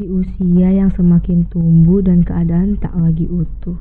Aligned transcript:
Di 0.00 0.08
usia 0.08 0.72
yang 0.72 0.88
semakin 0.96 1.44
tumbuh 1.52 2.00
dan 2.00 2.24
keadaan 2.24 2.80
tak 2.80 2.96
lagi 2.96 3.28
utuh. 3.28 3.76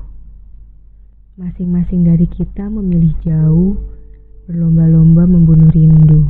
Masing-masing 1.40 2.04
dari 2.04 2.28
kita 2.28 2.68
memilih 2.68 3.16
jauh, 3.24 3.80
berlomba-lomba 4.44 5.24
membunuh 5.24 5.72
rindu. 5.72 6.28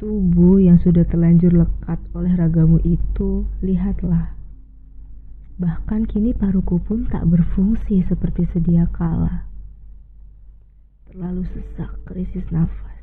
Tubuh 0.00 0.56
yang 0.56 0.80
sudah 0.80 1.04
terlanjur 1.04 1.52
lekat 1.52 2.00
oleh 2.16 2.32
ragamu 2.32 2.80
itu, 2.80 3.44
lihatlah. 3.60 4.32
Bahkan 5.60 6.08
kini 6.08 6.32
paruku 6.32 6.80
pun 6.80 7.04
tak 7.12 7.28
berfungsi 7.28 8.08
seperti 8.08 8.48
sedia 8.56 8.88
kala. 8.88 9.44
Terlalu 11.12 11.44
sesak 11.52 11.92
krisis 12.08 12.48
nafas. 12.48 12.95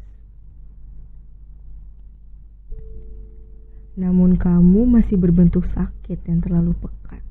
Namun 3.93 4.41
kamu 4.41 4.89
masih 4.89 5.21
berbentuk 5.21 5.69
sakit 5.77 6.17
yang 6.25 6.41
terlalu 6.41 6.73
pekat. 6.81 7.21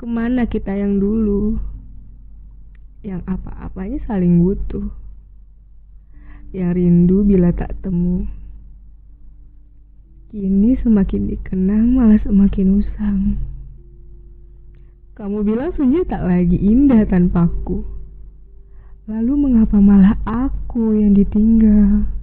Ke 0.00 0.04
mana 0.08 0.48
kita 0.48 0.72
yang 0.72 0.96
dulu? 0.96 1.60
Yang 3.04 3.20
apa-apanya 3.28 4.00
saling 4.08 4.40
butuh. 4.40 4.88
Yang 6.56 6.70
rindu 6.80 7.20
bila 7.20 7.52
tak 7.52 7.76
temu. 7.84 8.24
Kini 10.32 10.80
semakin 10.80 11.28
dikenang 11.30 11.94
malah 11.94 12.18
semakin 12.24 12.80
usang. 12.80 13.20
Kamu 15.14 15.44
bilang 15.46 15.70
sunyi 15.76 16.02
tak 16.08 16.24
lagi 16.26 16.58
indah 16.58 17.06
tanpaku. 17.06 17.84
Lalu 19.04 19.36
mengapa 19.36 19.78
malah 19.78 20.16
aku 20.24 20.96
yang 20.96 21.12
ditinggal? 21.12 22.13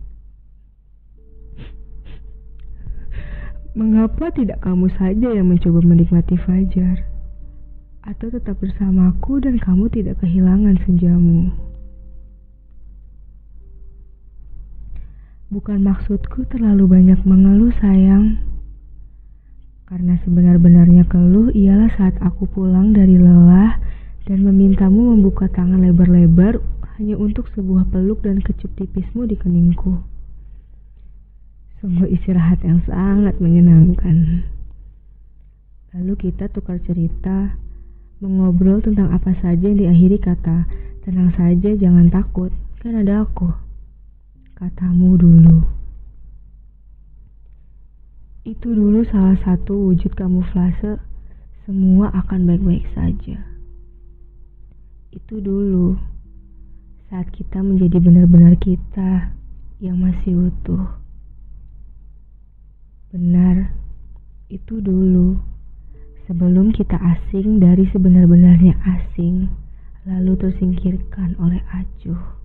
Mengapa 3.72 4.32
tidak 4.36 4.60
kamu 4.64 4.92
saja 5.00 5.32
yang 5.32 5.48
mencoba 5.48 5.80
menikmati 5.80 6.36
fajar? 6.36 7.12
atau 8.02 8.34
tetap 8.34 8.58
bersamaku 8.58 9.38
dan 9.46 9.62
kamu 9.62 9.86
tidak 9.94 10.18
kehilangan 10.26 10.78
senjamu. 10.86 11.54
Bukan 15.52 15.84
maksudku 15.84 16.48
terlalu 16.48 16.88
banyak 16.88 17.20
mengeluh 17.28 17.76
sayang. 17.78 18.40
Karena 19.86 20.16
sebenar-benarnya 20.24 21.04
keluh 21.12 21.52
ialah 21.52 21.92
saat 22.00 22.16
aku 22.24 22.48
pulang 22.48 22.96
dari 22.96 23.20
lelah 23.20 23.76
dan 24.24 24.48
memintamu 24.48 25.12
membuka 25.12 25.52
tangan 25.52 25.84
lebar-lebar 25.84 26.64
hanya 26.96 27.20
untuk 27.20 27.52
sebuah 27.52 27.92
peluk 27.92 28.24
dan 28.24 28.40
kecup 28.40 28.72
tipismu 28.80 29.28
di 29.28 29.36
keningku. 29.36 30.00
Sungguh 31.82 32.14
istirahat 32.14 32.62
yang 32.62 32.78
sangat 32.86 33.42
menyenangkan. 33.42 34.46
Lalu 35.98 36.14
kita 36.30 36.46
tukar 36.54 36.78
cerita 36.86 37.58
mengobrol 38.22 38.86
tentang 38.86 39.10
apa 39.10 39.34
saja 39.42 39.66
yang 39.66 39.82
diakhiri 39.82 40.22
kata, 40.22 40.70
tenang 41.02 41.34
saja 41.34 41.74
jangan 41.74 42.14
takut, 42.14 42.54
kan 42.86 43.02
ada 43.02 43.26
aku. 43.26 43.50
Katamu 44.54 45.18
dulu. 45.18 45.66
Itu 48.46 48.78
dulu 48.78 49.02
salah 49.10 49.42
satu 49.42 49.90
wujud 49.90 50.14
kamuflase, 50.14 51.02
semua 51.66 52.14
akan 52.14 52.46
baik-baik 52.46 52.86
saja. 52.94 53.42
Itu 55.10 55.42
dulu, 55.42 55.98
saat 57.10 57.34
kita 57.34 57.66
menjadi 57.66 57.98
benar-benar 57.98 58.54
kita 58.62 59.34
yang 59.82 59.98
masih 59.98 60.54
utuh. 60.54 61.02
Benar, 63.12 63.76
itu 64.48 64.80
dulu 64.80 65.36
sebelum 66.32 66.72
kita 66.72 66.96
asing 66.96 67.60
dari 67.60 67.84
sebenar-benarnya 67.92 68.72
asing, 68.88 69.52
lalu 70.08 70.40
tersingkirkan 70.40 71.36
oleh 71.36 71.60
acuh. 71.76 72.41